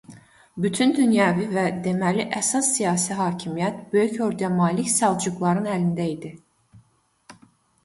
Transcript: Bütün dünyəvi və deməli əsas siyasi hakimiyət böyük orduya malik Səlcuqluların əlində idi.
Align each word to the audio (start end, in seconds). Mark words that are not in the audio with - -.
Bütün 0.63 0.93
dünyəvi 0.99 1.43
və 1.51 1.65
deməli 1.87 2.25
əsas 2.39 2.71
siyasi 2.79 3.19
hakimiyət 3.21 3.79
böyük 3.93 4.19
orduya 4.31 4.51
malik 4.57 4.91
Səlcuqluların 4.97 5.71
əlində 5.77 6.11
idi. 6.17 6.35